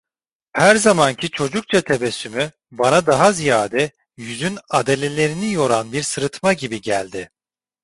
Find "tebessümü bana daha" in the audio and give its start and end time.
1.81-3.31